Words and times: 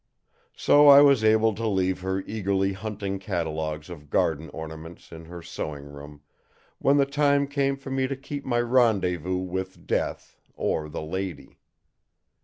So 0.57 0.87
I 0.87 1.01
was 1.01 1.23
able 1.23 1.53
to 1.53 1.67
leave 1.67 1.99
her 2.01 2.21
eagerly 2.25 2.73
hunting 2.73 3.19
catalogues 3.19 3.87
of 3.87 4.09
garden 4.09 4.49
ornaments 4.49 5.11
in 5.11 5.25
her 5.25 5.43
sewing 5.43 5.83
room, 5.85 6.21
when 6.79 6.97
the 6.97 7.05
time 7.05 7.45
came 7.45 7.77
for 7.77 7.91
me 7.91 8.07
to 8.07 8.15
keep 8.15 8.43
my 8.43 8.61
rendezvous 8.61 9.37
with 9.37 9.85
Death 9.85 10.37
or 10.55 10.89
the 10.89 11.03
lady. 11.03 11.59